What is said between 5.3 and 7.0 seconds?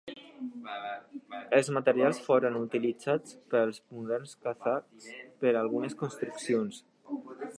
per algunes construccions.